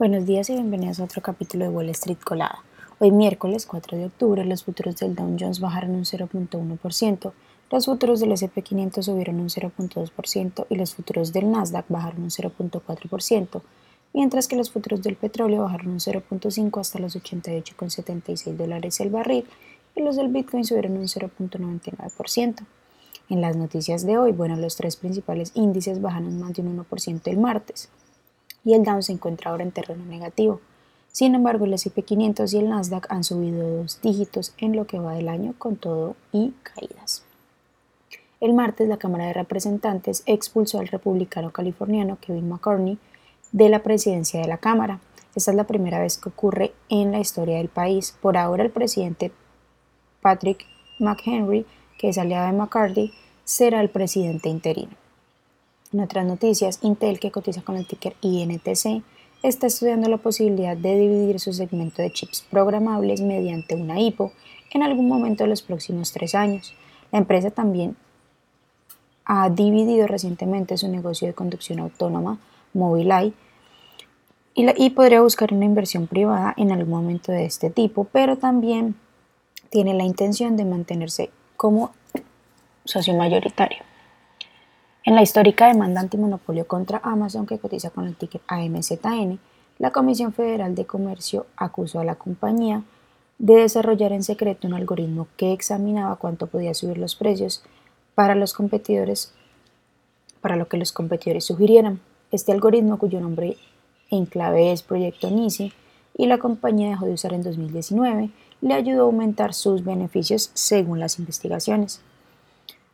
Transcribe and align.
Buenos 0.00 0.24
días 0.24 0.48
y 0.48 0.54
bienvenidos 0.54 0.98
a 0.98 1.04
otro 1.04 1.20
capítulo 1.20 1.66
de 1.66 1.70
Wall 1.70 1.90
Street 1.90 2.16
Colada. 2.24 2.64
Hoy 3.00 3.10
miércoles 3.10 3.66
4 3.66 3.98
de 3.98 4.06
octubre 4.06 4.42
los 4.46 4.64
futuros 4.64 4.96
del 4.96 5.14
Dow 5.14 5.36
Jones 5.38 5.60
bajaron 5.60 5.90
un 5.90 6.04
0.1%, 6.04 7.32
los 7.70 7.84
futuros 7.84 8.18
del 8.20 8.32
S&P 8.32 8.62
500 8.62 9.04
subieron 9.04 9.38
un 9.38 9.50
0.2% 9.50 10.66
y 10.70 10.76
los 10.76 10.94
futuros 10.94 11.34
del 11.34 11.50
Nasdaq 11.50 11.84
bajaron 11.90 12.22
un 12.22 12.30
0.4%, 12.30 13.60
mientras 14.14 14.48
que 14.48 14.56
los 14.56 14.70
futuros 14.70 15.02
del 15.02 15.16
petróleo 15.16 15.64
bajaron 15.64 15.88
un 15.88 16.00
0.5 16.00 16.80
hasta 16.80 16.98
los 16.98 17.14
88,76 17.14 18.56
dólares 18.56 19.00
el 19.00 19.10
barril 19.10 19.44
y 19.94 20.00
los 20.00 20.16
del 20.16 20.28
Bitcoin 20.28 20.64
subieron 20.64 20.96
un 20.96 21.08
0.99%. 21.08 22.64
En 23.28 23.42
las 23.42 23.54
noticias 23.54 24.06
de 24.06 24.16
hoy, 24.16 24.32
bueno, 24.32 24.56
los 24.56 24.76
tres 24.76 24.96
principales 24.96 25.52
índices 25.54 26.00
bajaron 26.00 26.40
más 26.40 26.54
de 26.54 26.62
un 26.62 26.82
1% 26.86 27.20
el 27.26 27.36
martes 27.36 27.90
y 28.64 28.74
el 28.74 28.84
Dow 28.84 29.02
se 29.02 29.12
encuentra 29.12 29.50
ahora 29.50 29.64
en 29.64 29.72
terreno 29.72 30.04
negativo. 30.04 30.60
Sin 31.12 31.34
embargo, 31.34 31.64
el 31.64 31.74
S&P 31.74 32.02
500 32.02 32.52
y 32.52 32.58
el 32.58 32.68
Nasdaq 32.68 33.06
han 33.10 33.24
subido 33.24 33.78
dos 33.78 34.00
dígitos 34.00 34.54
en 34.58 34.76
lo 34.76 34.86
que 34.86 34.98
va 34.98 35.14
del 35.14 35.28
año 35.28 35.54
con 35.58 35.76
todo 35.76 36.14
y 36.32 36.52
caídas. 36.62 37.24
El 38.40 38.54
martes, 38.54 38.88
la 38.88 38.96
Cámara 38.96 39.26
de 39.26 39.34
Representantes 39.34 40.22
expulsó 40.26 40.78
al 40.78 40.88
republicano 40.88 41.50
californiano 41.50 42.16
Kevin 42.20 42.48
McCartney 42.48 42.98
de 43.52 43.68
la 43.68 43.82
presidencia 43.82 44.40
de 44.40 44.48
la 44.48 44.58
Cámara. 44.58 45.00
Esta 45.34 45.50
es 45.50 45.56
la 45.56 45.64
primera 45.64 46.00
vez 46.00 46.16
que 46.16 46.28
ocurre 46.28 46.72
en 46.88 47.12
la 47.12 47.20
historia 47.20 47.58
del 47.58 47.68
país. 47.68 48.16
Por 48.22 48.36
ahora, 48.36 48.62
el 48.62 48.70
presidente 48.70 49.32
Patrick 50.22 50.64
McHenry, 50.98 51.66
que 51.98 52.08
es 52.08 52.18
aliado 52.18 52.46
de 52.46 52.52
McCarthy, 52.52 53.12
será 53.44 53.80
el 53.80 53.90
presidente 53.90 54.48
interino. 54.48 54.99
En 55.92 55.98
otras 55.98 56.24
noticias, 56.24 56.78
Intel, 56.82 57.18
que 57.18 57.32
cotiza 57.32 57.62
con 57.62 57.76
el 57.76 57.84
ticker 57.84 58.14
INTC, 58.20 59.02
está 59.42 59.66
estudiando 59.66 60.08
la 60.08 60.18
posibilidad 60.18 60.76
de 60.76 60.96
dividir 60.96 61.40
su 61.40 61.52
segmento 61.52 62.00
de 62.00 62.12
chips 62.12 62.42
programables 62.48 63.20
mediante 63.22 63.74
una 63.74 63.98
IPO 63.98 64.32
en 64.70 64.84
algún 64.84 65.08
momento 65.08 65.42
de 65.42 65.50
los 65.50 65.62
próximos 65.62 66.12
tres 66.12 66.36
años. 66.36 66.74
La 67.10 67.18
empresa 67.18 67.50
también 67.50 67.96
ha 69.24 69.50
dividido 69.50 70.06
recientemente 70.06 70.76
su 70.76 70.86
negocio 70.86 71.26
de 71.26 71.34
conducción 71.34 71.80
autónoma, 71.80 72.38
Mobileye, 72.72 73.32
y, 74.54 74.66
y 74.84 74.90
podría 74.90 75.22
buscar 75.22 75.52
una 75.52 75.64
inversión 75.64 76.06
privada 76.06 76.54
en 76.56 76.70
algún 76.70 76.90
momento 76.90 77.32
de 77.32 77.46
este 77.46 77.68
tipo, 77.68 78.04
pero 78.04 78.36
también 78.38 78.94
tiene 79.70 79.94
la 79.94 80.04
intención 80.04 80.56
de 80.56 80.64
mantenerse 80.64 81.30
como 81.56 81.92
socio 82.84 83.14
mayoritario. 83.14 83.89
En 85.02 85.14
la 85.14 85.22
histórica 85.22 85.68
demanda 85.68 86.02
antimonopolio 86.02 86.66
contra 86.66 87.00
Amazon, 87.02 87.46
que 87.46 87.58
cotiza 87.58 87.88
con 87.88 88.06
el 88.06 88.16
ticket 88.16 88.42
AMZN, 88.46 89.38
la 89.78 89.92
Comisión 89.92 90.34
Federal 90.34 90.74
de 90.74 90.84
Comercio 90.84 91.46
acusó 91.56 92.00
a 92.00 92.04
la 92.04 92.16
compañía 92.16 92.82
de 93.38 93.54
desarrollar 93.54 94.12
en 94.12 94.22
secreto 94.22 94.68
un 94.68 94.74
algoritmo 94.74 95.26
que 95.38 95.54
examinaba 95.54 96.16
cuánto 96.16 96.48
podía 96.48 96.74
subir 96.74 96.98
los 96.98 97.16
precios 97.16 97.62
para 98.14 98.34
los 98.34 98.52
competidores, 98.52 99.32
para 100.42 100.56
lo 100.56 100.68
que 100.68 100.76
los 100.76 100.92
competidores 100.92 101.46
sugirieran. 101.46 102.00
Este 102.30 102.52
algoritmo, 102.52 102.98
cuyo 102.98 103.22
nombre 103.22 103.56
en 104.10 104.26
clave 104.26 104.70
es 104.70 104.82
Proyecto 104.82 105.30
NISI, 105.30 105.72
y 106.14 106.26
la 106.26 106.36
compañía 106.36 106.90
dejó 106.90 107.06
de 107.06 107.14
usar 107.14 107.32
en 107.32 107.42
2019, 107.42 108.30
le 108.60 108.74
ayudó 108.74 109.00
a 109.00 109.04
aumentar 109.04 109.54
sus 109.54 109.82
beneficios 109.82 110.50
según 110.52 111.00
las 111.00 111.18
investigaciones. 111.18 112.02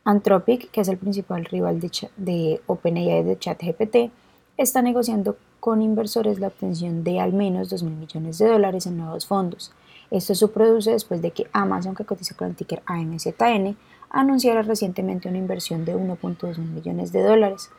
Anthropic, 0.06 0.70
que 0.70 0.82
es 0.82 0.88
el 0.88 0.98
principal 0.98 1.44
rival 1.44 1.80
de, 1.80 2.60
OpenAI 2.66 3.24
de 3.24 3.38
ChatGPT, 3.38 4.12
está 4.56 4.80
negociando 4.80 5.36
con 5.58 5.82
inversores 5.82 6.38
la 6.38 6.46
obtención 6.46 7.02
de 7.02 7.18
al 7.18 7.32
menos 7.32 7.70
2 7.70 7.82
mil 7.82 7.96
millones 7.96 8.38
de 8.38 8.46
dólares 8.46 8.86
en 8.86 8.98
nuevos 8.98 9.27
fondos. 9.27 9.72
Esto 10.12 10.36
se 10.36 10.46
produce 10.46 10.92
después 10.92 11.20
de 11.22 11.32
que 11.32 11.48
Amazon, 11.52 11.96
que 11.96 12.04
cotiza 12.04 12.36
con 12.36 12.46
el 12.46 12.54
ticker 12.54 12.84
AMZN, 12.86 13.77
anunciara 14.08 14.62
recientemente 14.62 15.28
una 15.28 15.39
inversión 15.39 15.84
de 15.84 15.96
1.2 15.96 16.56
mil 16.58 16.70
millones 16.70 17.11
de 17.11 17.24
dólares. 17.24 17.70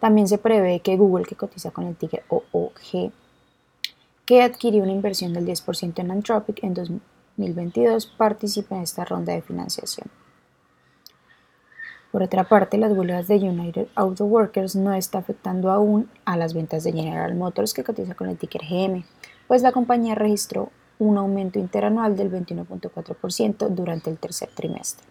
También 0.00 0.28
se 0.28 0.36
prevé 0.36 0.80
que 0.80 0.98
Google, 0.98 1.24
que 1.24 1.34
cotiza 1.34 1.70
con 1.70 1.86
el 1.86 1.96
ticker 1.96 2.24
OOG, 2.28 3.10
que 4.26 4.42
adquirió 4.42 4.82
una 4.82 4.92
inversión 4.92 5.32
del 5.32 5.46
10% 5.46 5.98
en 5.98 6.10
Anthropic 6.10 6.62
en 6.62 6.74
2022, 6.74 8.04
participe 8.18 8.74
en 8.74 8.82
esta 8.82 9.06
ronda 9.06 9.32
de 9.32 9.40
financiación. 9.40 10.19
Por 12.10 12.24
otra 12.24 12.44
parte, 12.44 12.76
las 12.76 12.92
huelgas 12.92 13.28
de 13.28 13.36
United 13.36 13.86
Auto 13.94 14.24
Workers 14.24 14.74
no 14.74 14.92
está 14.92 15.18
afectando 15.18 15.70
aún 15.70 16.10
a 16.24 16.36
las 16.36 16.54
ventas 16.54 16.82
de 16.82 16.92
General 16.92 17.34
Motors 17.36 17.72
que 17.72 17.84
cotiza 17.84 18.14
con 18.14 18.28
el 18.28 18.36
ticker 18.36 18.62
GM, 18.62 19.04
pues 19.46 19.62
la 19.62 19.70
compañía 19.70 20.16
registró 20.16 20.70
un 20.98 21.16
aumento 21.18 21.58
interanual 21.58 22.16
del 22.16 22.30
21.4% 22.30 23.68
durante 23.68 24.10
el 24.10 24.18
tercer 24.18 24.50
trimestre. 24.54 25.06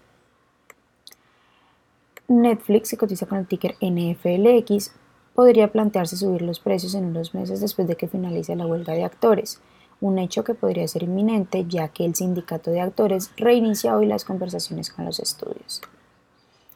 Netflix, 2.27 2.91
que 2.91 2.97
cotiza 2.97 3.25
con 3.25 3.39
el 3.39 3.47
ticker 3.47 3.75
NFLX, 3.81 4.91
podría 5.33 5.71
plantearse 5.71 6.17
subir 6.17 6.41
los 6.41 6.59
precios 6.59 6.93
en 6.95 7.05
unos 7.05 7.33
meses 7.33 7.61
después 7.61 7.87
de 7.87 7.95
que 7.95 8.07
finalice 8.07 8.55
la 8.55 8.67
huelga 8.67 8.93
de 8.93 9.05
actores, 9.05 9.61
un 10.01 10.19
hecho 10.19 10.43
que 10.43 10.53
podría 10.53 10.87
ser 10.87 11.03
inminente 11.03 11.65
ya 11.67 11.87
que 11.87 12.05
el 12.05 12.13
sindicato 12.13 12.71
de 12.71 12.81
actores 12.81 13.31
reinicia 13.37 13.95
hoy 13.95 14.05
las 14.05 14.25
conversaciones 14.25 14.91
con 14.91 15.05
los 15.05 15.19
estudios. 15.19 15.81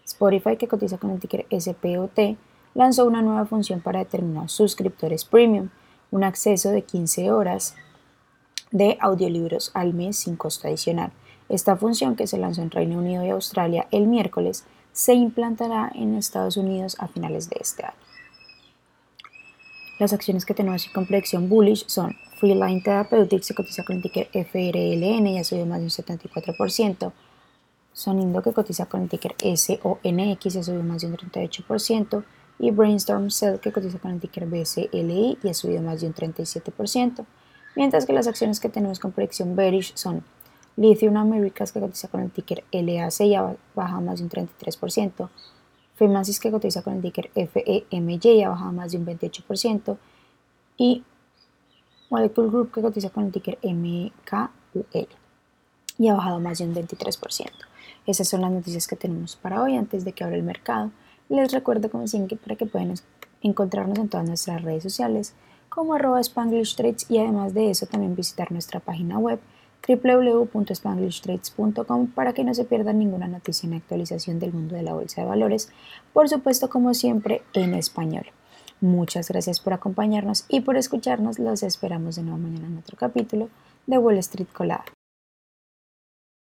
Spotify, 0.06 0.58
que 0.58 0.68
cotiza 0.68 0.98
con 0.98 1.12
el 1.12 1.20
ticker 1.20 1.46
SPOT, 1.52 2.38
lanzó 2.74 3.06
una 3.06 3.22
nueva 3.22 3.46
función 3.46 3.82
para 3.82 4.00
determinar 4.00 4.50
suscriptores 4.50 5.26
premium, 5.26 5.70
un 6.12 6.24
acceso 6.24 6.72
de 6.72 6.84
15 6.84 7.32
horas 7.32 7.76
de 8.72 8.98
audiolibros 9.00 9.72
al 9.74 9.94
mes 9.94 10.18
sin 10.18 10.36
costo 10.36 10.68
adicional. 10.68 11.12
Esta 11.50 11.76
función, 11.76 12.16
que 12.16 12.28
se 12.28 12.38
lanzó 12.38 12.62
en 12.62 12.72
Reino 12.72 12.98
Unido 12.98 13.24
y 13.24 13.30
Australia 13.30 13.88
el 13.92 14.08
miércoles, 14.08 14.66
se 14.92 15.14
implantará 15.14 15.92
en 15.94 16.16
Estados 16.16 16.58
Unidos 16.58 16.96
a 17.00 17.08
finales 17.08 17.50
de 17.50 17.58
este 17.60 17.84
año. 17.84 17.94
Las 20.00 20.14
acciones 20.14 20.46
que 20.46 20.54
tenemos 20.54 20.88
con 20.88 21.06
predicción 21.06 21.50
bullish 21.50 21.86
son 21.88 22.16
Freeline 22.40 22.82
Therapeutics, 22.82 23.48
se 23.48 23.56
cotiza 23.56 23.84
con 23.84 23.98
el 23.98 24.02
ticker 24.02 24.28
FRLN 24.34 25.28
y 25.28 25.38
ha 25.38 25.66
más 25.66 25.80
de 25.80 25.86
un 25.86 25.90
74%, 25.90 27.12
Sonindo 27.94 28.42
que 28.42 28.54
cotiza 28.54 28.88
con 28.88 29.04
el 29.04 29.10
ticker 29.10 29.36
SONX 29.40 30.56
ha 30.56 30.64
subido 30.64 30.84
más 30.84 31.02
de 31.02 31.08
un 31.08 31.16
38% 31.16 32.24
y 32.60 32.72
Brainstorm 32.72 33.30
Cell 33.30 33.60
que 33.60 33.72
cotiza 33.72 34.00
con 34.00 34.12
el 34.12 34.20
ticker 34.20 34.48
BCLI 34.48 35.38
y 35.44 35.50
ha 35.50 35.54
subido 35.54 35.82
más 35.82 36.02
de 36.02 36.08
un 36.08 36.14
37%, 36.14 37.26
mientras 37.76 38.06
que 38.06 38.14
las 38.14 38.28
acciones 38.28 38.60
que 38.60 38.70
tenemos 38.70 39.00
con 39.00 39.12
predicción 39.12 39.56
bearish 39.56 39.94
son 39.96 40.24
Lithium 40.76 41.18
Americas 41.18 41.72
que 41.72 41.80
cotiza 41.80 42.08
con 42.08 42.22
el 42.22 42.32
ticker 42.32 42.64
LAC 42.72 43.22
y 43.22 43.36
ha 43.36 43.56
bajado 43.76 44.02
más 44.02 44.18
de 44.18 44.24
un 44.26 44.30
33%, 44.32 45.30
Femasis 45.96 46.40
que 46.40 46.50
cotiza 46.50 46.82
con 46.82 46.94
el 46.96 47.02
ticker 47.04 47.30
FEMY 47.30 48.20
y 48.24 48.42
ha 48.42 48.50
bajado 48.50 48.72
más 48.72 48.92
de 48.92 48.98
un 48.98 49.06
28% 49.06 49.98
y 50.78 51.04
Molecule 52.10 52.50
Group 52.50 52.72
que 52.72 52.82
cotiza 52.82 53.12
con 53.12 53.26
el 53.26 53.32
ticker 53.32 53.60
MKUL 53.62 55.08
y 55.98 56.08
ha 56.08 56.16
bajado 56.16 56.40
más 56.40 56.60
de 56.60 56.66
un 56.66 56.76
23%. 56.76 57.50
Esas 58.06 58.28
son 58.28 58.42
las 58.42 58.52
noticias 58.52 58.88
que 58.88 58.96
tenemos 58.96 59.36
para 59.36 59.62
hoy 59.62 59.78
antes 59.78 60.04
de 60.04 60.14
que 60.14 60.24
abra 60.24 60.36
el 60.36 60.44
mercado. 60.44 60.92
Les 61.30 61.52
recuerdo 61.52 61.90
como 61.90 62.08
siempre 62.08 62.38
para 62.38 62.56
que 62.56 62.66
pueden 62.66 62.94
encontrarnos 63.42 64.00
en 64.00 64.10
todas 64.10 64.28
nuestras 64.28 64.62
redes 64.62 64.84
sociales 64.84 65.34
como 65.70 65.94
arroba 65.94 66.20
Spanglish 66.20 66.76
Trades 66.76 67.10
y 67.10 67.18
además 67.18 67.54
de 67.54 67.70
eso 67.70 67.86
también 67.86 68.16
visitar 68.16 68.52
nuestra 68.52 68.80
página 68.80 69.18
web 69.18 69.40
www.spanglishtrades.com 69.88 72.08
para 72.08 72.34
que 72.34 72.44
no 72.44 72.54
se 72.54 72.64
pierdan 72.64 73.00
ninguna 73.00 73.28
noticia 73.28 73.68
ni 73.70 73.78
actualización 73.78 74.40
del 74.40 74.54
mundo 74.54 74.76
de 74.76 74.84
la 74.84 74.94
bolsa 74.94 75.22
de 75.22 75.28
valores, 75.28 75.70
por 76.14 76.30
supuesto 76.30 76.70
como 76.70 76.94
siempre 76.94 77.42
en 77.54 77.74
español. 77.74 78.26
Muchas 78.82 79.30
gracias 79.30 79.60
por 79.60 79.74
acompañarnos 79.74 80.46
y 80.48 80.62
por 80.62 80.78
escucharnos. 80.78 81.40
Los 81.40 81.64
esperamos 81.64 82.16
de 82.16 82.24
nuevo 82.24 82.38
mañana 82.38 82.68
en 82.68 82.78
otro 82.78 82.98
capítulo 82.98 83.50
de 83.88 83.98
Wall 83.98 84.18
Street 84.18 84.48
Colada. 84.54 84.86